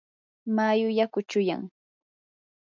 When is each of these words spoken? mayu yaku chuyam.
mayu 0.55 0.89
yaku 0.97 1.19
chuyam. 1.29 1.61